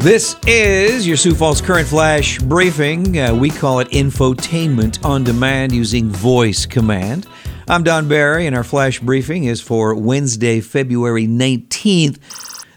This 0.00 0.34
is 0.46 1.06
your 1.06 1.18
Sioux 1.18 1.34
Falls 1.34 1.60
Current 1.60 1.86
Flash 1.86 2.38
briefing. 2.38 3.18
Uh, 3.18 3.34
we 3.34 3.50
call 3.50 3.80
it 3.80 3.88
infotainment 3.90 5.04
on 5.04 5.24
demand 5.24 5.72
using 5.72 6.08
voice 6.08 6.64
command. 6.64 7.26
I'm 7.68 7.82
Don 7.82 8.08
Barry, 8.08 8.46
and 8.46 8.56
our 8.56 8.64
flash 8.64 8.98
briefing 8.98 9.44
is 9.44 9.60
for 9.60 9.94
Wednesday, 9.94 10.62
February 10.62 11.26
19th. 11.26 12.18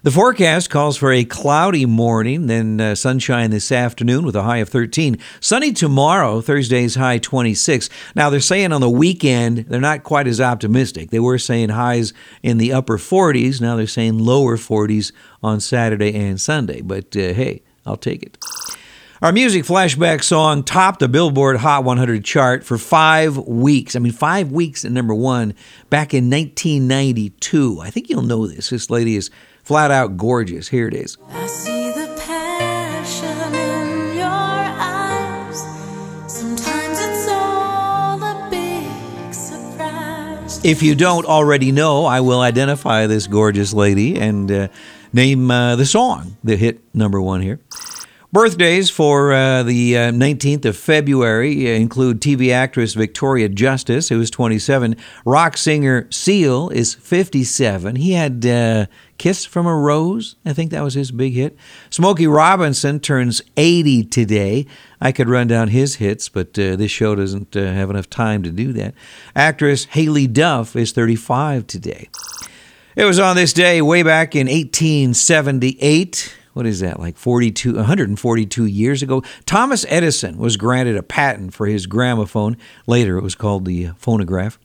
The 0.03 0.11
forecast 0.11 0.69
calls 0.69 0.97
for 0.97 1.13
a 1.13 1.23
cloudy 1.23 1.85
morning, 1.85 2.47
then 2.47 2.81
uh, 2.81 2.93
sunshine 2.93 3.51
this 3.51 3.71
afternoon 3.71 4.25
with 4.25 4.35
a 4.35 4.43
high 4.43 4.57
of 4.57 4.67
13. 4.67 5.17
Sunny 5.39 5.71
tomorrow, 5.71 6.41
Thursday's 6.41 6.95
high 6.95 7.19
26. 7.19 7.89
Now, 8.13 8.29
they're 8.29 8.41
saying 8.41 8.73
on 8.73 8.81
the 8.81 8.89
weekend, 8.89 9.59
they're 9.59 9.79
not 9.79 10.03
quite 10.03 10.27
as 10.27 10.41
optimistic. 10.41 11.11
They 11.11 11.21
were 11.21 11.37
saying 11.37 11.69
highs 11.69 12.11
in 12.41 12.57
the 12.57 12.73
upper 12.73 12.97
40s. 12.97 13.61
Now 13.61 13.77
they're 13.77 13.87
saying 13.87 14.19
lower 14.19 14.57
40s 14.57 15.13
on 15.41 15.61
Saturday 15.61 16.13
and 16.13 16.41
Sunday. 16.41 16.81
But 16.81 17.15
uh, 17.15 17.31
hey, 17.31 17.63
I'll 17.85 17.95
take 17.95 18.23
it. 18.23 18.37
Our 19.21 19.31
music 19.31 19.63
flashback 19.63 20.21
song 20.21 20.65
topped 20.65 20.99
the 20.99 21.07
Billboard 21.07 21.55
Hot 21.55 21.85
100 21.85 22.25
chart 22.25 22.65
for 22.65 22.77
five 22.77 23.37
weeks. 23.37 23.95
I 23.95 23.99
mean, 23.99 24.11
five 24.11 24.51
weeks 24.51 24.83
at 24.83 24.91
number 24.91 25.15
one 25.15 25.53
back 25.89 26.13
in 26.13 26.29
1992. 26.29 27.79
I 27.79 27.89
think 27.89 28.09
you'll 28.09 28.21
know 28.23 28.47
this. 28.47 28.69
This 28.69 28.89
lady 28.89 29.15
is 29.15 29.31
flat 29.63 29.91
out 29.91 30.17
gorgeous. 30.17 30.67
Here 30.67 30.87
it 30.87 30.93
is. 30.93 31.17
I 31.29 31.47
see 31.47 31.91
the 31.91 32.13
passion 32.19 33.53
in 33.55 34.17
your 34.17 34.27
eyes. 34.27 35.59
Sometimes 36.31 36.99
it's 36.99 37.27
all 37.29 38.21
a 38.21 38.47
big 38.49 39.33
surprise. 39.33 40.63
If 40.63 40.83
you 40.83 40.95
don't 40.95 41.25
already 41.25 41.71
know, 41.71 42.05
I 42.05 42.21
will 42.21 42.41
identify 42.41 43.07
this 43.07 43.27
gorgeous 43.27 43.73
lady 43.73 44.19
and 44.19 44.51
uh, 44.51 44.67
name 45.13 45.49
uh, 45.49 45.75
the 45.75 45.85
song 45.85 46.37
that 46.43 46.59
hit 46.59 46.81
number 46.93 47.21
one 47.21 47.41
here. 47.41 47.59
Birthdays 48.33 48.89
for 48.89 49.31
uh, 49.31 49.61
the 49.61 49.95
uh, 49.95 50.11
19th 50.11 50.65
of 50.65 50.75
February 50.75 51.75
include 51.75 52.19
TV 52.19 52.51
actress 52.51 52.95
Victoria 52.95 53.47
Justice, 53.47 54.09
who 54.09 54.19
is 54.19 54.31
27. 54.31 54.95
Rock 55.23 55.55
singer 55.55 56.07
Seal 56.09 56.69
is 56.69 56.95
57. 56.95 57.95
He 57.95 58.13
had 58.13 58.43
uh, 58.43 58.87
Kiss 59.23 59.45
from 59.45 59.65
a 59.65 59.73
Rose. 59.73 60.35
I 60.45 60.51
think 60.51 60.71
that 60.71 60.83
was 60.83 60.95
his 60.95 61.09
big 61.09 61.31
hit. 61.31 61.55
Smokey 61.89 62.27
Robinson 62.27 62.99
turns 62.99 63.41
80 63.55 64.03
today. 64.03 64.65
I 64.99 65.13
could 65.13 65.29
run 65.29 65.47
down 65.47 65.69
his 65.69 65.95
hits, 65.95 66.27
but 66.27 66.59
uh, 66.59 66.75
this 66.75 66.91
show 66.91 67.15
doesn't 67.15 67.55
uh, 67.55 67.61
have 67.61 67.89
enough 67.89 68.09
time 68.09 68.43
to 68.43 68.51
do 68.51 68.73
that. 68.73 68.93
Actress 69.33 69.85
Haylie 69.85 70.27
Duff 70.27 70.75
is 70.75 70.91
35 70.91 71.67
today. 71.67 72.09
It 72.97 73.05
was 73.05 73.17
on 73.17 73.37
this 73.37 73.53
day 73.53 73.81
way 73.81 74.03
back 74.03 74.35
in 74.35 74.47
1878 74.47 76.35
what 76.51 76.65
is 76.67 76.81
that, 76.81 76.99
like 76.99 77.15
42, 77.15 77.75
142 77.75 78.65
years 78.65 79.01
ago? 79.01 79.23
Thomas 79.45 79.85
Edison 79.87 80.37
was 80.37 80.57
granted 80.57 80.97
a 80.97 81.01
patent 81.01 81.53
for 81.53 81.65
his 81.65 81.87
gramophone. 81.87 82.57
Later, 82.87 83.17
it 83.17 83.23
was 83.23 83.35
called 83.35 83.63
the 83.63 83.91
phonograph. 83.97 84.59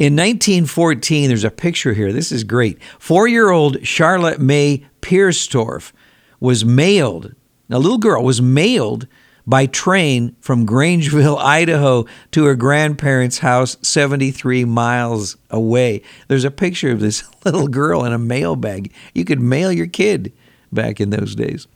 In 0.00 0.16
1914, 0.16 1.28
there's 1.28 1.44
a 1.44 1.50
picture 1.50 1.92
here. 1.92 2.10
This 2.10 2.32
is 2.32 2.42
great. 2.42 2.82
Four 2.98 3.28
year 3.28 3.50
old 3.50 3.86
Charlotte 3.86 4.40
May 4.40 4.86
Pierstorff 5.02 5.92
was 6.40 6.64
mailed, 6.64 7.34
a 7.68 7.78
little 7.78 7.98
girl 7.98 8.24
was 8.24 8.40
mailed 8.40 9.06
by 9.46 9.66
train 9.66 10.34
from 10.40 10.66
Grangeville, 10.66 11.36
Idaho 11.42 12.06
to 12.30 12.46
her 12.46 12.54
grandparents' 12.54 13.40
house 13.40 13.76
73 13.82 14.64
miles 14.64 15.36
away. 15.50 16.00
There's 16.28 16.44
a 16.44 16.50
picture 16.50 16.90
of 16.90 17.00
this 17.00 17.22
little 17.44 17.68
girl 17.68 18.02
in 18.02 18.14
a 18.14 18.18
mail 18.18 18.56
bag. 18.56 18.90
You 19.14 19.26
could 19.26 19.40
mail 19.40 19.70
your 19.70 19.86
kid 19.86 20.32
back 20.72 20.98
in 20.98 21.10
those 21.10 21.34
days. 21.34 21.66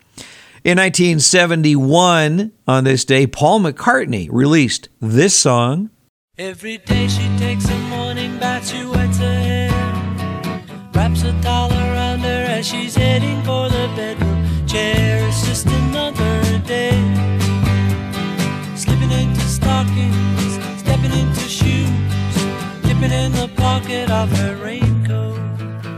In 0.64 0.78
1971, 0.78 2.52
on 2.66 2.84
this 2.84 3.04
day, 3.04 3.26
Paul 3.26 3.60
McCartney 3.60 4.30
released 4.32 4.88
this 4.98 5.38
song. 5.38 5.90
Every 6.36 6.78
day 6.78 7.06
she 7.06 7.28
takes 7.38 7.70
a 7.70 7.78
morning 7.78 8.40
bath, 8.40 8.68
she 8.68 8.84
wets 8.84 9.18
her 9.18 9.38
hair, 9.38 9.70
wraps 10.92 11.22
a 11.22 11.32
towel 11.42 11.70
around 11.70 12.22
her 12.22 12.44
as 12.48 12.66
she's 12.66 12.96
heading 12.96 13.40
for 13.44 13.68
the 13.68 13.88
bedroom 13.94 14.66
chair. 14.66 15.28
It's 15.28 15.46
just 15.46 15.66
another 15.66 16.58
day, 16.66 16.90
slipping 18.74 19.12
into 19.12 19.42
stockings, 19.42 20.80
stepping 20.80 21.12
into 21.12 21.42
shoes, 21.42 22.34
dipping 22.82 23.12
in 23.12 23.30
the 23.30 23.48
pocket 23.54 24.10
of 24.10 24.28
her 24.38 24.56
raincoat. 24.56 25.38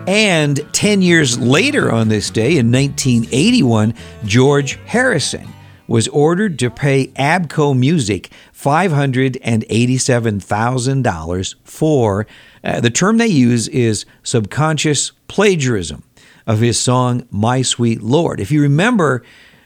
And 0.06 0.70
10 0.74 1.00
years 1.00 1.38
later 1.38 1.90
on 1.90 2.08
this 2.08 2.28
day, 2.28 2.58
in 2.58 2.70
1981, 2.70 3.94
George 4.26 4.78
Harrison 4.84 5.48
was 5.86 6.08
ordered 6.08 6.58
to 6.58 6.70
pay 6.70 7.08
ABKCO 7.08 7.78
Music 7.78 8.30
$587,000 8.54 11.54
for 11.64 12.26
uh, 12.64 12.80
the 12.80 12.90
term 12.90 13.18
they 13.18 13.26
use 13.26 13.68
is 13.68 14.06
subconscious 14.22 15.12
plagiarism 15.28 16.02
of 16.46 16.60
his 16.60 16.80
song 16.80 17.26
My 17.30 17.62
Sweet 17.62 18.02
Lord. 18.02 18.40
If 18.40 18.50
you 18.50 18.62
remember, 18.62 19.22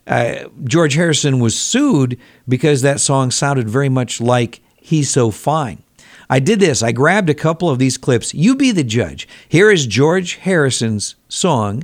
uh, 0.07 0.49
George 0.65 0.95
Harrison 0.95 1.41
was 1.41 1.59
sued 1.59 2.19
because 2.49 2.83
that 2.83 3.01
song 3.01 3.31
sounded 3.31 3.69
very 3.69 3.89
much 3.89 4.21
like 4.21 4.61
He's 4.77 5.11
So 5.11 5.31
Fine. 5.31 5.83
I 6.29 6.39
did 6.39 6.61
this. 6.61 6.83
I 6.83 6.93
grabbed 6.93 7.29
a 7.29 7.35
couple 7.35 7.69
of 7.69 7.79
these 7.79 7.99
clips. 7.99 8.33
You 8.33 8.55
be 8.55 8.71
the 8.71 8.85
judge. 8.85 9.27
Here 9.49 9.71
is 9.71 9.87
George 9.87 10.37
Harrison's 10.37 11.17
song, 11.29 11.83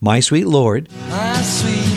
My 0.00 0.20
Sweet 0.20 0.46
Lord. 0.46 0.88
My 1.08 1.40
sweet 1.42 1.76
Lord, 1.76 1.87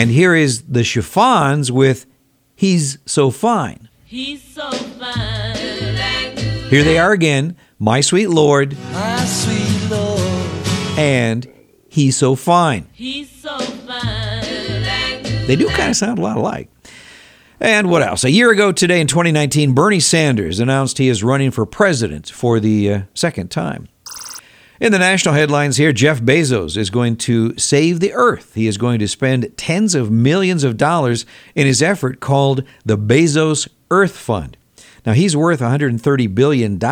And 0.00 0.10
here 0.10 0.34
is 0.34 0.62
the 0.62 0.82
Chiffons 0.82 1.70
with 1.70 2.06
He's 2.56 2.96
So 3.04 3.30
Fine. 3.30 3.90
He's 4.06 4.42
so 4.42 4.70
fine. 4.70 5.56
Here 6.70 6.82
they 6.82 6.98
are 6.98 7.12
again, 7.12 7.54
My 7.78 8.00
Sweet 8.00 8.28
Lord 8.28 8.78
my 8.94 9.22
sweet 9.26 9.90
Lord. 9.90 10.22
and 10.98 11.46
He's 11.90 12.16
So 12.16 12.34
Fine. 12.34 12.88
He's 12.92 13.30
so 13.30 13.58
fine. 13.58 14.42
They 15.46 15.56
do 15.56 15.68
kind 15.68 15.90
of 15.90 15.96
sound 15.96 16.18
a 16.18 16.22
lot 16.22 16.38
alike. 16.38 16.70
And 17.60 17.90
what 17.90 18.00
else? 18.00 18.24
A 18.24 18.30
year 18.30 18.50
ago 18.50 18.72
today 18.72 19.02
in 19.02 19.06
2019, 19.06 19.74
Bernie 19.74 20.00
Sanders 20.00 20.60
announced 20.60 20.96
he 20.96 21.08
is 21.08 21.22
running 21.22 21.50
for 21.50 21.66
president 21.66 22.30
for 22.30 22.58
the 22.58 22.90
uh, 22.90 23.02
second 23.12 23.50
time. 23.50 23.90
In 24.80 24.92
the 24.92 24.98
national 24.98 25.34
headlines 25.34 25.76
here, 25.76 25.92
Jeff 25.92 26.22
Bezos 26.22 26.74
is 26.74 26.88
going 26.88 27.16
to 27.18 27.54
save 27.58 28.00
the 28.00 28.14
earth. 28.14 28.54
He 28.54 28.66
is 28.66 28.78
going 28.78 28.98
to 29.00 29.08
spend 29.08 29.54
tens 29.58 29.94
of 29.94 30.10
millions 30.10 30.64
of 30.64 30.78
dollars 30.78 31.26
in 31.54 31.66
his 31.66 31.82
effort 31.82 32.20
called 32.20 32.64
the 32.86 32.96
Bezos 32.96 33.68
Earth 33.90 34.16
Fund. 34.16 34.56
Now, 35.04 35.12
he's 35.12 35.36
worth 35.36 35.60
$130 35.60 36.34
billion, 36.34 36.82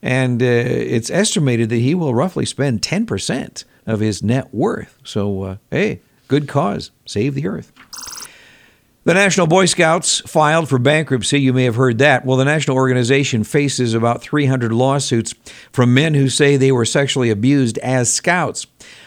and 0.00 0.42
uh, 0.42 0.46
it's 0.46 1.10
estimated 1.10 1.70
that 1.70 1.78
he 1.78 1.92
will 1.92 2.14
roughly 2.14 2.46
spend 2.46 2.82
10% 2.82 3.64
of 3.84 3.98
his 3.98 4.22
net 4.22 4.54
worth. 4.54 4.96
So, 5.02 5.42
uh, 5.42 5.56
hey, 5.72 6.00
good 6.28 6.46
cause. 6.46 6.92
Save 7.04 7.34
the 7.34 7.48
earth. 7.48 7.72
The 9.08 9.14
National 9.14 9.46
Boy 9.46 9.64
Scouts 9.64 10.20
filed 10.28 10.68
for 10.68 10.78
bankruptcy. 10.78 11.40
You 11.40 11.54
may 11.54 11.64
have 11.64 11.76
heard 11.76 11.96
that. 11.96 12.26
Well, 12.26 12.36
the 12.36 12.44
national 12.44 12.76
organization 12.76 13.42
faces 13.42 13.94
about 13.94 14.20
300 14.20 14.70
lawsuits 14.70 15.34
from 15.72 15.94
men 15.94 16.12
who 16.12 16.28
say 16.28 16.58
they 16.58 16.72
were 16.72 16.84
sexually 16.84 17.30
abused 17.30 17.78
as 17.78 18.12
scouts. 18.12 18.66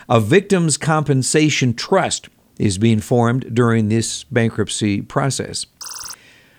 A 0.09 0.19
victims' 0.19 0.75
compensation 0.75 1.75
trust 1.75 2.29
is 2.57 2.79
being 2.79 2.99
formed 2.99 3.53
during 3.53 3.89
this 3.89 4.23
bankruptcy 4.23 5.03
process. 5.03 5.67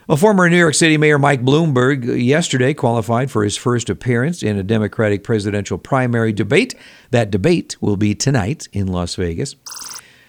Well, 0.06 0.18
former 0.18 0.48
New 0.48 0.56
York 0.56 0.74
City 0.74 0.96
Mayor 0.96 1.18
Mike 1.18 1.42
Bloomberg 1.42 2.24
yesterday 2.24 2.74
qualified 2.74 3.28
for 3.28 3.42
his 3.42 3.56
first 3.56 3.90
appearance 3.90 4.44
in 4.44 4.56
a 4.56 4.62
Democratic 4.62 5.24
presidential 5.24 5.78
primary 5.78 6.32
debate. 6.32 6.76
That 7.10 7.32
debate 7.32 7.76
will 7.80 7.96
be 7.96 8.14
tonight 8.14 8.68
in 8.72 8.86
Las 8.86 9.16
Vegas. 9.16 9.56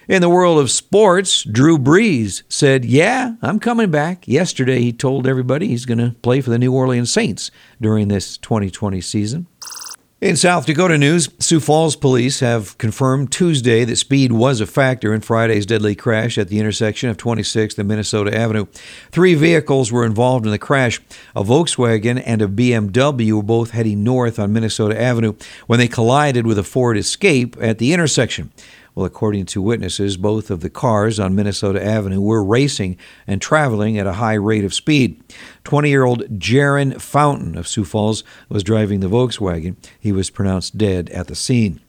In 0.07 0.21
the 0.21 0.29
world 0.29 0.59
of 0.59 0.69
sports, 0.69 1.43
Drew 1.43 1.77
Brees 1.77 2.43
said, 2.49 2.83
Yeah, 2.83 3.35
I'm 3.41 3.57
coming 3.57 3.89
back. 3.89 4.27
Yesterday, 4.27 4.81
he 4.81 4.91
told 4.91 5.25
everybody 5.25 5.67
he's 5.67 5.85
going 5.85 5.99
to 5.99 6.13
play 6.21 6.41
for 6.41 6.49
the 6.49 6.59
New 6.59 6.73
Orleans 6.73 7.11
Saints 7.11 7.51
during 7.79 8.09
this 8.09 8.37
2020 8.37 8.99
season. 8.99 9.47
In 10.19 10.35
South 10.37 10.65
Dakota 10.65 10.97
news, 10.97 11.29
Sioux 11.39 11.59
Falls 11.59 11.97
police 11.97 12.39
have 12.41 12.77
confirmed 12.77 13.31
Tuesday 13.31 13.83
that 13.83 13.97
speed 13.97 14.31
was 14.31 14.61
a 14.61 14.65
factor 14.65 15.13
in 15.13 15.19
Friday's 15.19 15.65
deadly 15.65 15.95
crash 15.95 16.37
at 16.37 16.47
the 16.47 16.59
intersection 16.59 17.09
of 17.09 17.17
26th 17.17 17.77
and 17.77 17.87
Minnesota 17.87 18.33
Avenue. 18.37 18.65
Three 19.11 19.35
vehicles 19.35 19.91
were 19.91 20.05
involved 20.05 20.45
in 20.45 20.51
the 20.51 20.57
crash. 20.57 21.01
A 21.35 21.43
Volkswagen 21.43 22.23
and 22.25 22.41
a 22.41 22.47
BMW 22.47 23.33
were 23.33 23.43
both 23.43 23.71
heading 23.71 24.03
north 24.03 24.39
on 24.39 24.53
Minnesota 24.53 24.99
Avenue 25.01 25.35
when 25.67 25.79
they 25.79 25.89
collided 25.89 26.47
with 26.47 26.57
a 26.57 26.63
Ford 26.63 26.97
Escape 26.97 27.57
at 27.59 27.77
the 27.77 27.91
intersection. 27.91 28.51
Well, 28.95 29.05
according 29.05 29.47
to 29.47 29.61
witnesses, 29.61 30.17
both 30.17 30.51
of 30.51 30.61
the 30.61 30.69
cars 30.69 31.19
on 31.19 31.35
Minnesota 31.35 31.83
Avenue 31.83 32.21
were 32.21 32.43
racing 32.43 32.97
and 33.25 33.41
traveling 33.41 33.97
at 33.97 34.05
a 34.05 34.13
high 34.13 34.35
rate 34.35 34.63
of 34.63 34.73
speed. 34.73 35.21
20 35.63 35.89
year 35.89 36.03
old 36.03 36.39
Jaron 36.39 37.01
Fountain 37.01 37.57
of 37.57 37.67
Sioux 37.67 37.85
Falls 37.85 38.23
was 38.49 38.63
driving 38.63 38.99
the 38.99 39.09
Volkswagen. 39.09 39.75
He 39.99 40.11
was 40.11 40.29
pronounced 40.29 40.77
dead 40.77 41.09
at 41.09 41.27
the 41.27 41.35
scene. 41.35 41.79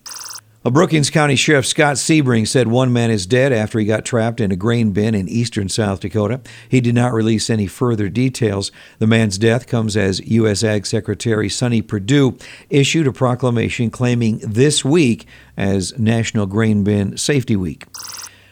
A 0.66 0.70
Brookings 0.70 1.10
County 1.10 1.36
Sheriff 1.36 1.66
Scott 1.66 1.96
Sebring 1.96 2.48
said 2.48 2.68
one 2.68 2.90
man 2.90 3.10
is 3.10 3.26
dead 3.26 3.52
after 3.52 3.78
he 3.78 3.84
got 3.84 4.06
trapped 4.06 4.40
in 4.40 4.50
a 4.50 4.56
grain 4.56 4.92
bin 4.92 5.14
in 5.14 5.28
eastern 5.28 5.68
South 5.68 6.00
Dakota. 6.00 6.40
He 6.66 6.80
did 6.80 6.94
not 6.94 7.12
release 7.12 7.50
any 7.50 7.66
further 7.66 8.08
details. 8.08 8.72
The 8.98 9.06
man's 9.06 9.36
death 9.36 9.66
comes 9.66 9.94
as 9.94 10.26
U.S. 10.26 10.64
Ag 10.64 10.86
Secretary 10.86 11.50
Sonny 11.50 11.82
Perdue 11.82 12.38
issued 12.70 13.06
a 13.06 13.12
proclamation 13.12 13.90
claiming 13.90 14.38
this 14.38 14.82
week 14.82 15.26
as 15.54 15.98
National 15.98 16.46
Grain 16.46 16.82
Bin 16.82 17.18
Safety 17.18 17.56
Week. 17.56 17.84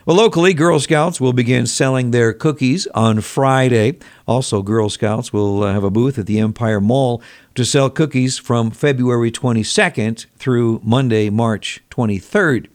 Well, 0.05 0.17
locally, 0.17 0.53
Girl 0.53 0.81
Scouts 0.81 1.21
will 1.21 1.33
begin 1.33 1.65
selling 1.65 2.11
their 2.11 2.33
cookies 2.33 2.89
on 2.89 3.21
Friday. 3.21 4.01
Also, 4.27 4.61
Girl 4.61 4.89
Scouts 4.89 5.33
will 5.33 5.63
uh, 5.63 5.73
have 5.73 5.85
a 5.85 5.93
booth 5.93 6.19
at 6.19 6.27
the 6.27 6.41
Empire 6.41 6.81
Mall 6.81 7.23
to 7.55 7.65
sell 7.65 7.89
cookies 7.89 8.37
from 8.37 8.73
February 8.73 9.31
22nd 9.31 10.27
through 10.35 10.81
Monday, 10.83 11.31
March 11.31 11.85
23rd. 11.93 12.67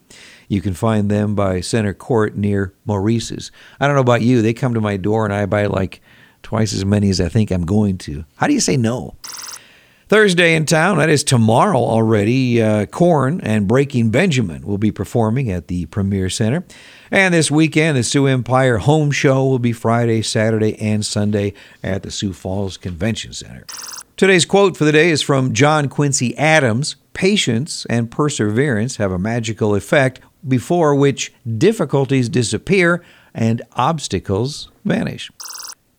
You 0.48 0.62
can 0.62 0.72
find 0.72 1.10
them 1.10 1.34
by 1.34 1.60
Center 1.60 1.92
Court 1.92 2.34
near 2.34 2.72
Maurice's. 2.86 3.52
I 3.78 3.86
don't 3.86 3.96
know 3.96 4.00
about 4.00 4.22
you, 4.22 4.40
they 4.40 4.54
come 4.54 4.72
to 4.72 4.80
my 4.80 4.96
door 4.96 5.26
and 5.26 5.34
I 5.34 5.44
buy 5.44 5.66
like 5.66 6.00
twice 6.42 6.72
as 6.72 6.86
many 6.86 7.10
as 7.10 7.20
I 7.20 7.28
think 7.28 7.50
I'm 7.50 7.66
going 7.66 7.98
to. 7.98 8.24
How 8.36 8.46
do 8.46 8.54
you 8.54 8.60
say 8.60 8.78
no? 8.78 9.16
Thursday 10.08 10.54
in 10.54 10.64
town, 10.64 10.96
that 10.96 11.10
is 11.10 11.22
tomorrow 11.22 11.78
already, 11.78 12.62
uh, 12.62 12.86
and 13.42 13.68
Breaking 13.68 14.10
Benjamin 14.10 14.66
will 14.66 14.78
be 14.78 14.90
performing 14.90 15.50
at 15.50 15.68
the 15.68 15.84
Premier 15.86 16.30
Center. 16.30 16.64
And 17.10 17.34
this 17.34 17.50
weekend, 17.50 17.98
the 17.98 18.02
Sioux 18.02 18.26
Empire 18.26 18.78
Home 18.78 19.10
Show 19.10 19.44
will 19.44 19.58
be 19.58 19.72
Friday, 19.72 20.22
Saturday, 20.22 20.80
and 20.80 21.04
Sunday 21.04 21.52
at 21.82 22.04
the 22.04 22.10
Sioux 22.10 22.32
Falls 22.32 22.78
Convention 22.78 23.34
Center. 23.34 23.66
Today's 24.16 24.46
quote 24.46 24.78
for 24.78 24.84
the 24.84 24.92
day 24.92 25.10
is 25.10 25.20
from 25.20 25.52
John 25.52 25.88
Quincy 25.88 26.36
Adams 26.38 26.96
Patience 27.12 27.84
and 27.90 28.10
perseverance 28.10 28.96
have 28.96 29.12
a 29.12 29.18
magical 29.18 29.74
effect 29.74 30.20
before 30.46 30.94
which 30.94 31.32
difficulties 31.58 32.28
disappear 32.28 33.04
and 33.34 33.60
obstacles 33.72 34.70
vanish. 34.84 35.30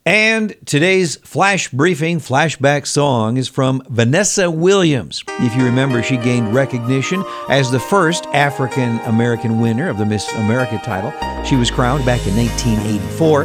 And 0.05 0.55
today's 0.65 1.17
flash 1.17 1.69
briefing 1.69 2.19
flashback 2.19 2.87
song 2.87 3.37
is 3.37 3.47
from 3.47 3.83
Vanessa 3.89 4.49
Williams. 4.49 5.23
If 5.27 5.55
you 5.55 5.65
remember, 5.65 6.01
she 6.01 6.17
gained 6.17 6.53
recognition 6.53 7.23
as 7.49 7.69
the 7.69 7.79
first 7.79 8.25
African 8.27 8.99
American 9.01 9.59
winner 9.59 9.89
of 9.89 9.97
the 9.97 10.05
Miss 10.05 10.31
America 10.33 10.79
title. 10.83 11.13
She 11.43 11.57
was 11.57 11.69
crowned 11.69 12.05
back 12.05 12.25
in 12.25 12.35
1984. 12.35 13.43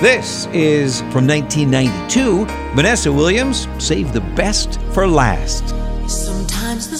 This 0.00 0.46
is 0.46 1.00
from 1.12 1.26
1992. 1.28 2.44
Vanessa 2.74 3.12
Williams 3.12 3.68
saved 3.78 4.12
the 4.12 4.20
best 4.20 4.80
for 4.92 5.06
last. 5.06 5.68
Sometimes 6.08 6.90
the 6.90 6.98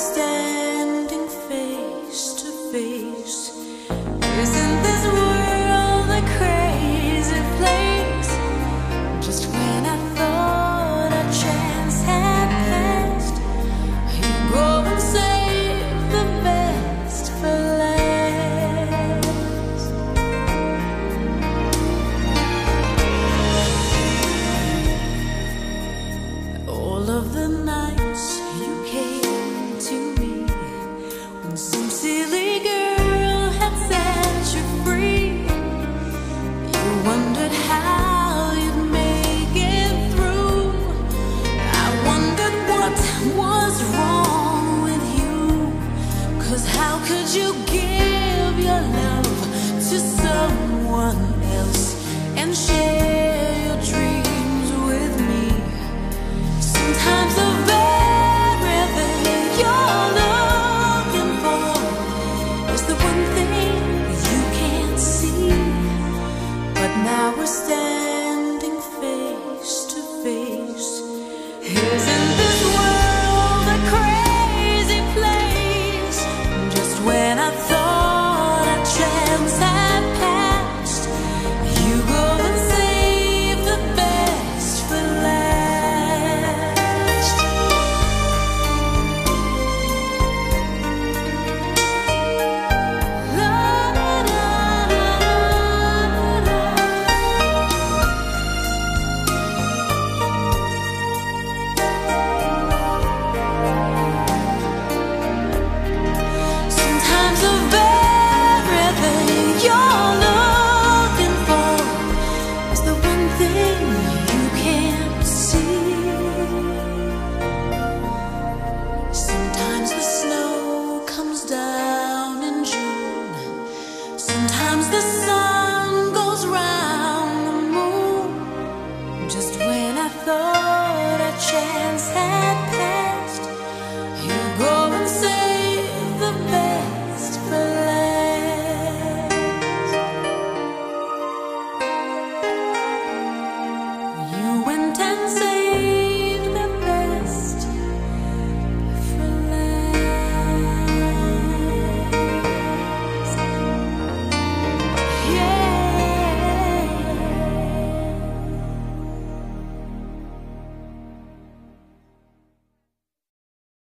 And 0.00 0.29